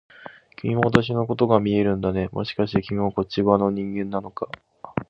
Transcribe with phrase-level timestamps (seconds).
[0.55, 4.49] 君も私のことが見えるんだね、もしかして君もこっち側の人間なのか？